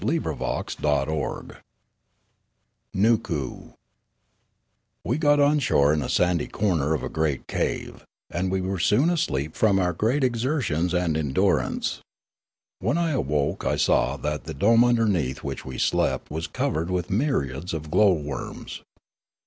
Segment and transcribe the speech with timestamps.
[0.03, 1.57] CHAPTER XXIX
[2.95, 3.75] NOOKOO
[5.03, 8.79] WE got on shore in a sandy corner of a great cave; and we were
[8.79, 12.01] soon asleep from our great exer tions and endurance.
[12.79, 17.11] When I awoke, I saw that the dome underneath which we slept was covered with
[17.11, 18.81] myriads of glowworms.